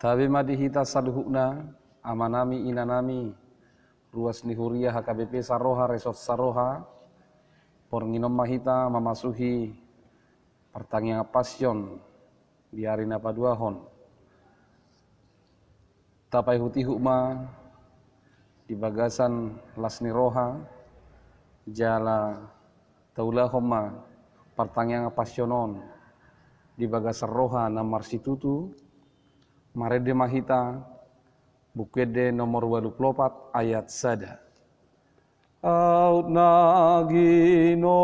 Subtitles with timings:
[0.00, 1.60] Tabi madihita sadhukna
[2.00, 3.36] amanami inanami
[4.08, 6.88] ruas nihuria HKBP Saroha Resort Saroha.
[7.92, 9.76] Pornginom mahita memasuki
[10.72, 12.00] pertanyaan pasion
[12.72, 13.82] di arena paduahon
[16.30, 17.50] tapai huti hukma
[18.70, 20.54] di bagasan lasni roha
[21.66, 22.38] jala
[23.10, 23.90] taula homa
[24.54, 25.82] pertanyaan pasionon
[26.78, 28.70] di bagasan roha namar situtu
[29.70, 30.82] Marede Mahita,
[31.70, 34.42] Bukede nomor 24 ayat sada.
[35.62, 38.02] Aut nagi norgatu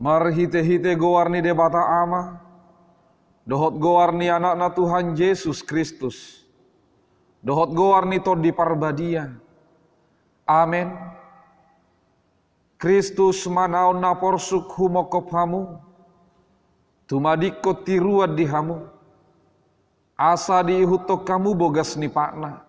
[0.00, 2.40] Marhite-hite gowarni debata ama.
[3.44, 6.48] Dohot gowarni anak-anak Tuhan Yesus Kristus.
[7.44, 9.32] Dohot gowarni to di parbadia
[10.44, 10.92] Amin
[12.76, 15.80] Kristus manaon na porsuk humokop hamu
[17.10, 18.86] Tumadikot tiruad di hamu.
[20.14, 22.62] Asa diihutok kamu bogas ni pakna.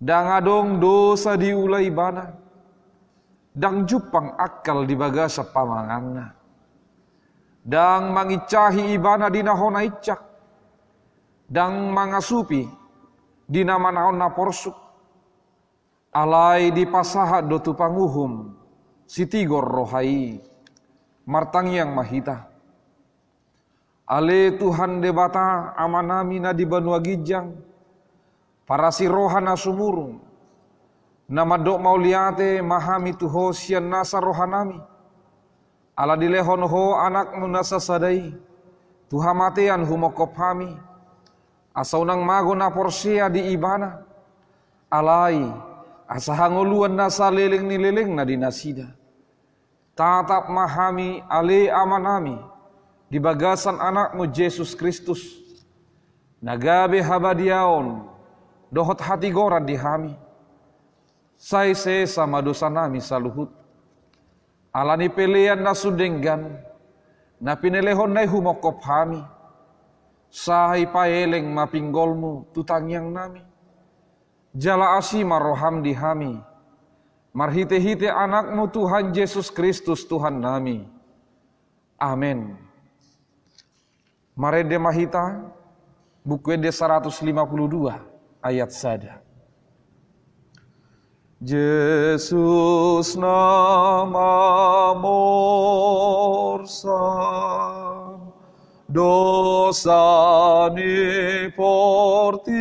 [0.00, 2.39] Dangadong dosa diulai bana
[3.50, 6.38] Dang jupang akal di bagasa pamanganna
[7.60, 10.20] Dang mangicahi ibana dina hona icak.
[11.50, 12.64] Dang mangasupi
[13.44, 14.72] dina manaon na porsuk.
[16.10, 18.50] Alai di pasahat dotu panguhum
[19.06, 20.42] Sitigor rohai
[21.26, 22.50] Martang yang mahita.
[24.10, 27.54] Ale Tuhan debata amanami na di banua gijang
[28.66, 30.29] Para si rohana sumurung
[31.30, 34.82] Nama dok mauliate mahami tuho sian nasa rohanami.
[35.94, 38.34] Ala dilehon ho anak sadai.
[39.14, 40.74] Matean humokop hami.
[41.70, 44.02] Asaunang mago na porsia di ibana.
[44.90, 45.46] Alai
[46.10, 48.90] asahangoluan nasa leleng ni leleng na dinasida.
[49.94, 52.42] Tatap mahami ale amanami.
[53.06, 55.22] Di bagasan anakmu Yesus Kristus.
[56.42, 58.02] Nagabe habadiaon.
[58.74, 60.14] Dohot hati goran di hami
[61.40, 63.48] Sai se sama dosa nami saluhut.
[64.76, 66.60] Alani pelean na sudenggan.
[67.40, 69.24] Na pinelehon na humokop hami.
[70.28, 73.40] Sahai paeleng mapinggolmu tutang yang nami.
[74.52, 76.36] Jala asi maroham di hami.
[77.32, 80.84] Marhite-hite anakmu Tuhan Yesus Kristus Tuhan nami.
[81.96, 82.52] Amin.
[84.36, 85.40] Marede Mahita,
[86.20, 87.96] buku Ede 152
[88.44, 89.29] ayat sada.
[91.40, 96.68] Yesus nama morsan
[98.84, 102.60] dosa ni portibion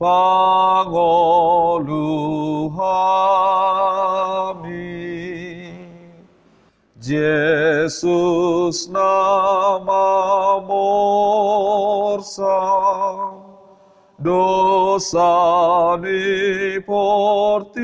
[0.00, 1.36] pangoluhami.
[6.96, 8.88] Yesus
[14.28, 17.80] dosa di portibio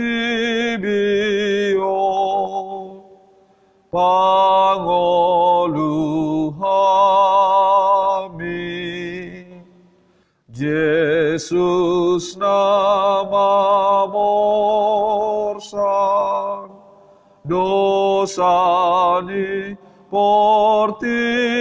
[3.88, 4.84] pangoluhami
[10.52, 15.64] Yesus nama morsan
[17.48, 18.52] dosa
[19.24, 19.72] di
[20.12, 21.54] portibio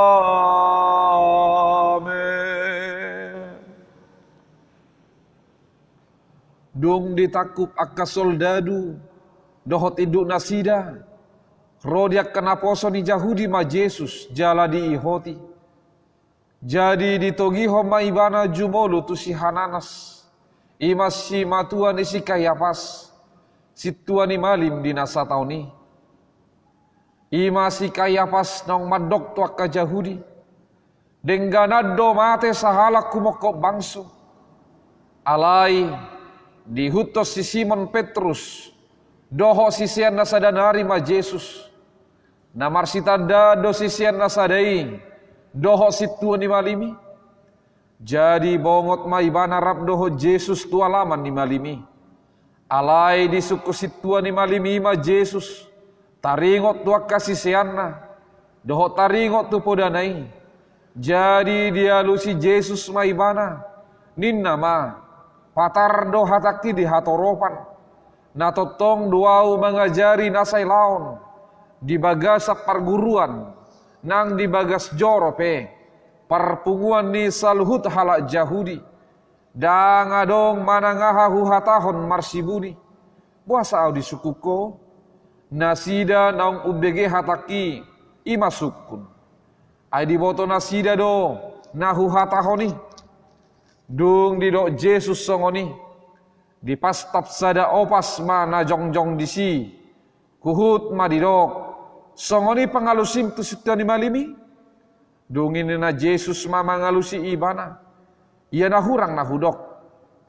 [6.74, 8.95] Dung ditakup akasol dadu,
[9.68, 11.04] dohot indu nasida,
[11.83, 15.36] rodiak kenaposo ni jahudi ma Jesus, jala diihoti.
[15.36, 15.53] ihoti.
[16.63, 20.24] Jadi ditogiho ma ibana jumolo tu si Hananas,
[20.80, 23.12] imas si matuan isi kayapas,
[23.75, 25.68] si tuan malim di nasa tauni.
[27.36, 30.15] Ima si kayapas nong madok tu akka Jahudi,
[31.19, 34.07] dengganado mate sahalak kumokok bangsu.
[35.27, 35.92] Alai
[36.63, 38.71] dihutos si Simon Petrus.
[39.27, 41.68] Doho sisian nasadanari ma Jesus.
[42.56, 42.88] Namar
[43.60, 45.12] do sisian nasadai
[45.54, 46.92] doho situ ni malimi
[48.02, 51.76] jadi bongot ma ibana rap doho Jesus tua laman ni malimi
[52.68, 55.70] alai di suku situ ni malimi ma Jesus
[56.20, 58.02] taringot tua kasih sianna
[58.66, 60.26] doho taringot tu podanai
[60.98, 63.62] jadi dia lusi Jesus ma ibana
[64.18, 65.04] ninna ma
[65.54, 67.54] Patardo hatakti di hatoropan.
[68.34, 71.22] Natotong duau mengajari nasai laon.
[71.78, 73.54] Di bagasak perguruan.
[74.04, 75.72] Nang di bagas jorope.
[76.28, 78.80] Perpunguan ni salhut halak jahudi.
[79.54, 82.76] Dangadong manangahahu hatahon marsibuni.
[83.48, 84.80] Buasa au di sukuko.
[85.54, 87.86] Nasida naung ubege hataki
[88.26, 89.06] imasukun.
[89.94, 91.38] Ai boto nasida do
[91.74, 92.74] nahu hatahoni
[93.90, 95.68] dung di dok Jesus songoni
[96.64, 99.52] di pastap sada opas mana jongjong di si
[100.40, 101.50] kuhut ma di dok
[102.13, 103.42] songoni pengalusim tu
[103.75, 104.24] ni malimi
[105.30, 107.81] dung ini na Jesus ma mengalusi ibana.
[108.54, 109.57] Ia na hurang na hudok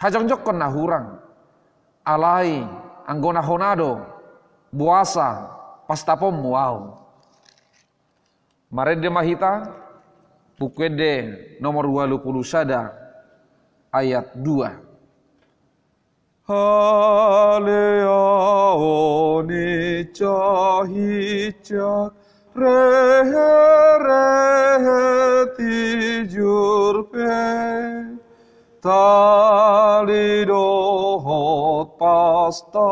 [0.01, 1.21] hajongjok kon na hurang
[2.05, 2.65] alai
[3.09, 4.01] anggona honado.
[4.75, 5.55] Buasa
[5.87, 6.99] pastapom wow
[8.75, 9.71] Marende mahita
[10.55, 12.95] Pukwede nomor 20 sada
[13.91, 14.94] ayat 2.
[16.47, 18.07] Alea
[18.77, 22.13] oni chahi chak
[22.55, 23.49] rehe
[24.05, 28.19] rehe ti jur pe
[28.83, 32.89] tali do hot pasta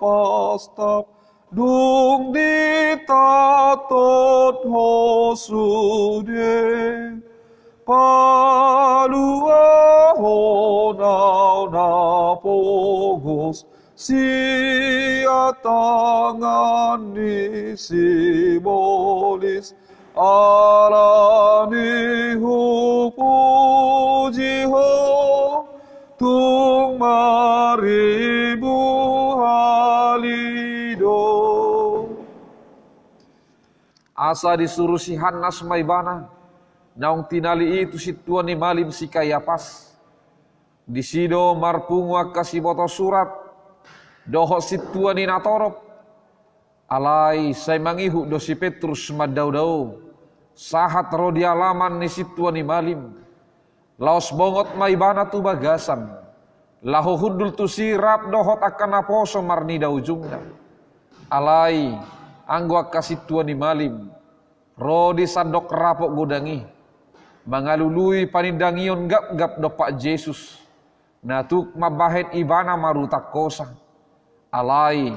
[0.00, 1.04] pasta
[1.52, 7.20] dung di ta tot ho su de
[7.84, 8.25] pasta
[13.96, 19.72] pogos tangan ni simbolis
[20.12, 22.36] alani
[23.16, 24.92] puji ho
[26.20, 28.76] tung maribu
[29.40, 31.16] halido
[34.12, 36.36] asa disuruh si Hanas Maibana
[36.96, 39.92] Naung tinali itu si tuan malim si kayapas.
[40.88, 43.45] Di sido marpungwa kasih boto surat.
[44.26, 45.86] Doho si tuan ni natorop.
[46.86, 50.02] Alai saya mangihu do si Petrus madau-dau.
[50.54, 53.14] Sahat rodi alaman ni si tuan ni malim.
[53.98, 56.10] Laos bongot maibana tu bagasan.
[56.82, 60.42] Laho hundul tu sirap dohot akan aposo marni da ujungna.
[61.30, 61.94] Alai
[62.46, 64.10] anggo kasih tuan ni malim.
[64.76, 66.76] Rodi sandok rapok godangi
[67.46, 70.60] mangalului panindangion gap-gap do Pak Jesus.
[71.26, 73.85] Natuk mabahet ibana marutak kosa.
[74.56, 75.12] Alai,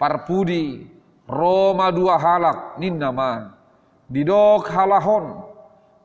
[0.00, 0.88] parpudi,
[1.28, 3.52] Roma dua halak ninnama.
[4.08, 5.44] Didok halahon,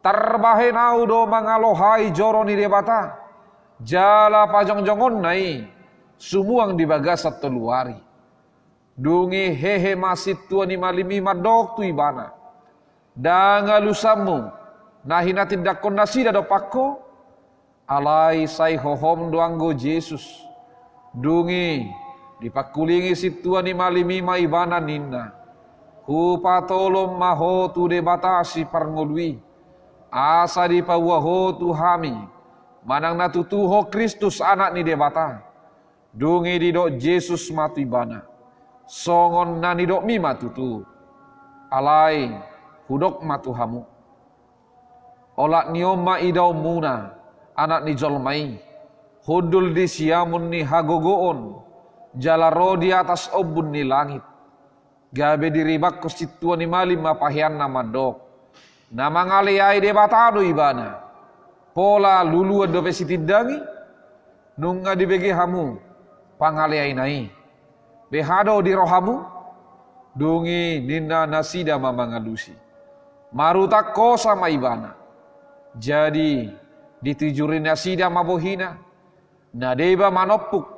[0.03, 3.15] tarbahen audo mangalohai joro ni debata.
[3.79, 5.63] Jala pajong-jongon nai,
[6.20, 7.96] sumuang di bagasat teluari.
[8.96, 12.36] Dungi hehe masit tua ni malimi madok tu ibana.
[13.15, 14.51] Dangalusamu,
[15.05, 17.00] Nahina tindak kondasi dado pako.
[17.86, 20.25] Alai sai hohom doanggo Jesus.
[21.13, 21.86] Dungi
[22.39, 25.32] dipakulingi situani malimi maibana ninna.
[26.06, 29.42] Hupatolom maho tu debatasi parngolui.
[30.13, 32.13] Asa di pawaho tu hami.
[32.86, 35.42] Manang natutuho Kristus anak ni debata.
[36.13, 38.22] Dungi didok Jesus mati bana.
[38.86, 40.86] Songon nani dok mi matutu.
[41.74, 42.30] Alai
[42.86, 43.82] hudok matuhamu.
[45.36, 47.18] Olak nioma idau muna
[47.58, 48.62] anak ni jolmai.
[49.25, 51.64] Hudul di siamun ni hagogoon.
[52.15, 54.24] Jalaro di atas obun ni langit.
[55.12, 58.15] Gabe diribak konstituan ni malim mapahian nama dok.
[58.91, 61.00] Nama ngaliai de batado ibana.
[61.75, 63.60] Pola lulu do pesitindangi.
[64.60, 65.75] Nunga dibegi hamu.
[66.39, 67.27] Pangaliai nai.
[68.12, 69.24] Behado di rohamu.
[70.15, 72.55] Dungi nina nasida mamangalusi.
[73.36, 75.05] Marutak kosa maibana
[75.75, 76.55] jadi
[77.03, 78.79] ditujurin nasida mabohina.
[79.55, 80.75] Nadeba manopuk.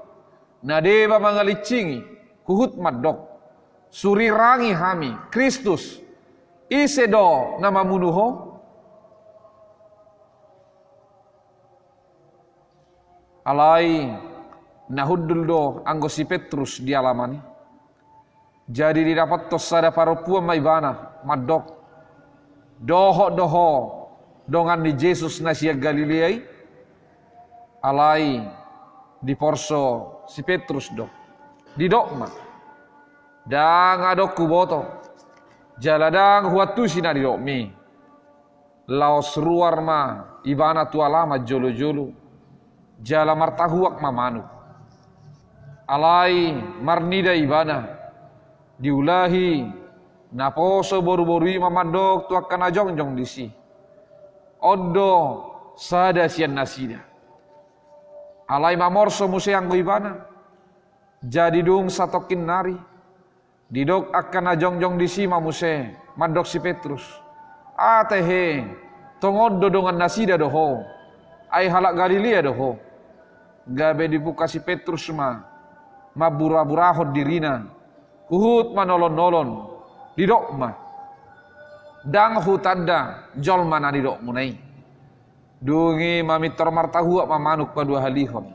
[0.66, 2.02] Nadeba mangalicingi,
[2.42, 3.30] kuhut madok,
[3.94, 6.02] surirangi hami, Kristus,
[6.66, 8.58] isedo nama munuho,
[13.48, 14.12] alai
[14.92, 17.40] nahuddul do anggo si Petrus di alamani.
[18.68, 21.72] Jadi didapat tos sada paropua maibana madok.
[22.78, 23.70] Doho doho
[24.44, 26.44] dongan ni Jesus na siya Galileay
[27.80, 28.44] alai
[29.24, 31.08] di porso si Petrus do
[31.74, 32.28] di dokma
[33.48, 34.82] dang adok kuboto
[35.80, 37.60] jaladang huatu sina di dokmi
[38.92, 40.02] laos ruar ma
[40.44, 42.12] ibana tu alama jolo jolo
[43.02, 44.58] jala martahuak mamanu
[45.88, 46.52] alai
[46.84, 47.96] marnida ibana.
[48.78, 49.66] Diulahi
[50.36, 53.50] naposo boru-boru mamandok tu akan ajong-jong disi.
[54.62, 55.14] Odo
[55.80, 57.02] sada sian nasida
[58.48, 60.28] alai mamorso museang ibana
[61.24, 62.78] jadi dung satokin nari.
[63.68, 67.04] Didok akan ajong-jong disi mamuse mandok si Petrus.
[67.76, 68.64] Atehe
[69.20, 70.88] tongodo dengan nasida doho.
[71.52, 72.80] Ai halak Galilea doho.
[73.68, 75.44] Gabe dibuka si Petrus ma
[76.16, 77.68] mabura-burahod dirina.
[78.32, 79.50] Kuhut manolon-nolon
[80.16, 80.72] didok ma.
[82.08, 84.67] Dang hutanda jol mana didok munai.
[85.58, 88.46] Dungi mamitor martahu ma manuk dua halihon.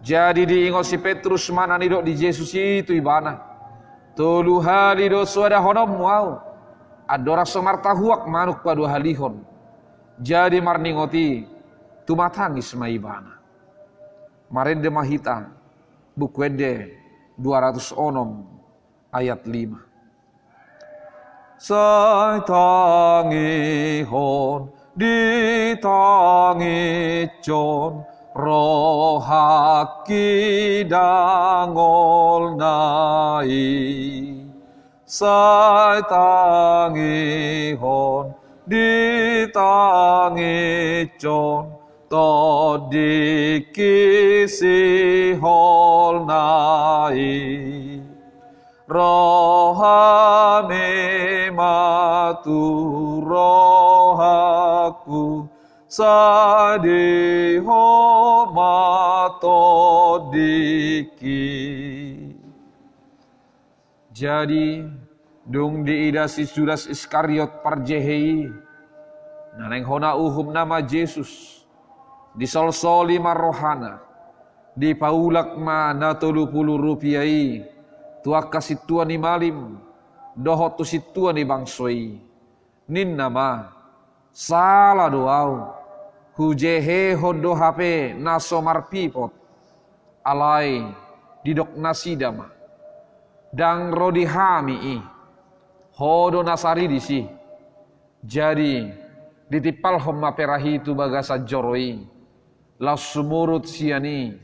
[0.00, 3.36] Jadi diingot si Petrus mana didok di Yesus itu ibana.
[4.16, 6.26] Tulu halido suada honom wow.
[7.04, 9.44] Adora somartahuak manuk dua halihon.
[10.16, 11.44] Jadi marningoti
[12.08, 13.36] tumatangis ma ibana.
[14.48, 15.52] Marende mahita
[16.16, 16.96] bukwede
[17.36, 18.48] 200 onom
[19.12, 19.74] ayat 5.
[21.60, 28.00] Sai tangi hon di tangi con
[28.32, 30.24] rohaki
[30.88, 34.40] dangol nai
[35.04, 38.32] sai tangi hon
[38.64, 41.76] di tangi con
[42.08, 47.85] to di kisi hol nai
[48.86, 50.78] rohane
[51.50, 52.62] matu
[53.26, 54.62] rohaku
[55.90, 57.82] sadeho
[58.54, 59.66] matodiki
[64.14, 64.86] jadi
[65.42, 68.46] dung diidasi Judas Iskariot parjehei
[69.58, 71.62] naneng hona uhum nama Yesus
[72.38, 73.98] disolsoli marohana
[74.78, 77.75] di paulak ma na tolu rupiai
[78.26, 79.78] tuaka situa ni malim
[80.34, 82.18] doho tu situa ni bangsoi.
[82.90, 83.70] Nin nama
[84.34, 85.70] salah doau.
[86.34, 89.30] Hujehe hodo hape naso marpipot
[90.26, 90.84] alai
[91.46, 92.50] didok nasidama
[93.54, 94.98] dang rodi i.
[95.96, 97.24] Hodo nasari disi
[98.26, 98.90] jadi
[99.48, 102.02] ditipal homma perahi tu bagasa joroi.
[102.82, 104.36] La sumurut siani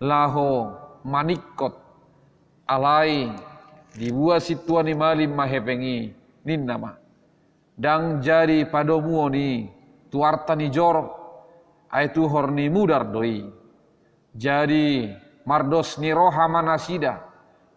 [0.00, 0.72] laho
[1.04, 1.85] manikot
[2.66, 3.30] alai
[3.94, 6.12] dibuat situani malim mahepengi
[6.44, 6.98] nin nama.
[7.76, 9.70] Dang jadi padomu ni
[10.10, 11.06] tuartani jor
[11.88, 13.46] aitu horni mudar doi.
[14.36, 15.08] Jadi
[15.48, 17.24] mardos ni roha manasida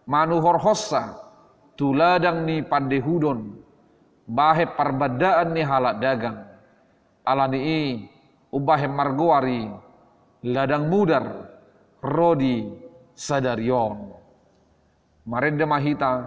[0.04, 1.16] manuhor hossa
[1.78, 3.56] tuladang ni pandehudon
[4.28, 6.38] bahe parbadaan ni halak dagang.
[7.24, 8.08] Alani
[8.50, 9.68] ubahe margoari
[10.48, 11.24] ladang mudar
[12.00, 12.64] rodi
[13.12, 14.19] sadarion
[15.30, 16.26] Marenda Mahita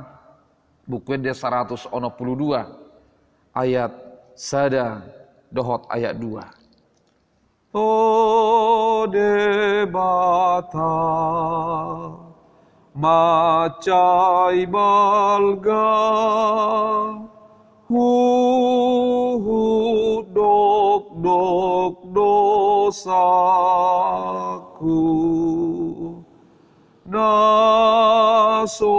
[0.88, 1.92] bukuende 112
[3.52, 3.92] ayat
[4.32, 5.04] sada
[5.52, 6.40] dohot ayat 2.
[7.76, 10.96] O debata
[12.96, 16.00] macai balga
[17.92, 18.08] hu
[19.44, 19.60] hu
[20.32, 24.13] dok dok dosaku
[28.64, 28.96] naso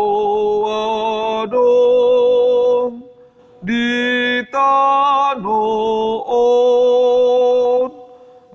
[1.41, 3.01] adom
[3.65, 5.49] di tanoon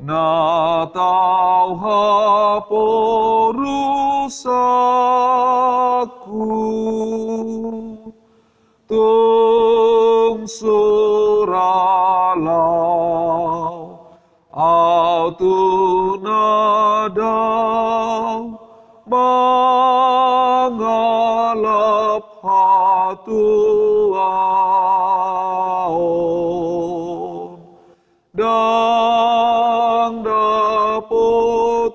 [0.06, 3.10] na tau haporusaku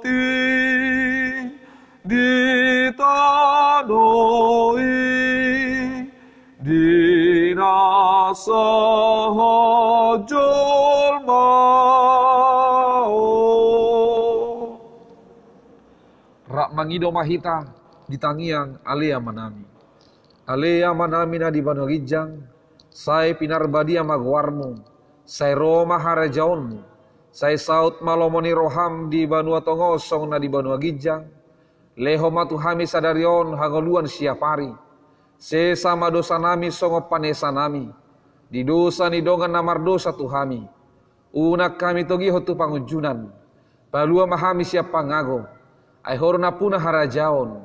[0.00, 0.22] ti
[2.04, 2.30] di
[2.94, 4.92] tanoi
[6.60, 6.86] di
[7.56, 9.54] nasaha
[16.54, 17.66] rak mangido mahita
[18.06, 19.66] di tangiang alea manami
[20.46, 22.38] alea manami na di banorijang
[22.94, 24.78] sai pinarbadia magwarmu
[25.26, 26.93] sai roma harajaunmu
[27.34, 31.26] sai saut malomoni roham di banu tongosong na di banu gijang
[31.98, 34.70] leho matu hami sadarion hangoluan siapari
[35.44, 37.90] Sesama dosa nami songo panesa nami.
[38.48, 40.62] Di dosa ni dongan namar dosa tuhami.
[41.34, 43.28] Unak kami togi hotu pangunjunan.
[43.90, 45.44] Palua mahami siapa ngago.
[46.06, 47.60] Ai horna puna harajaon.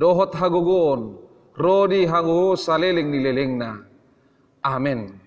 [0.00, 1.20] Dohot hagogon.
[1.54, 3.84] Rodi hango saleling nilelengna.
[4.64, 5.20] Amin.